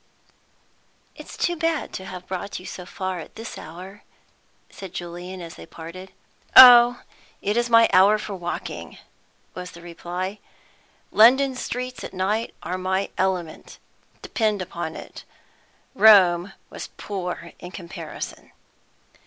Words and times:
"It's 1.15 1.37
too 1.37 1.55
bad 1.55 1.93
to 1.93 2.05
have 2.05 2.25
brought 2.25 2.59
you 2.59 2.65
so 2.65 2.87
far 2.87 3.19
at 3.19 3.35
this 3.35 3.55
hour," 3.55 4.01
said 4.71 4.95
Julian, 4.95 5.41
as 5.41 5.53
they 5.57 5.67
parted. 5.67 6.11
"Oh, 6.55 7.03
it 7.39 7.55
is 7.55 7.69
my 7.69 7.87
hour 7.93 8.17
for 8.17 8.33
walking," 8.33 8.97
was 9.53 9.69
the 9.69 9.81
reply. 9.83 10.39
"London 11.11 11.53
streets 11.55 12.03
at 12.03 12.15
night 12.15 12.55
are 12.63 12.79
my 12.79 13.11
element. 13.15 13.77
Depend 14.23 14.59
upon 14.59 14.95
it, 14.95 15.23
Rome 15.93 16.53
was 16.71 16.89
poor 16.97 17.51
in 17.59 17.69
comparison!" 17.69 18.51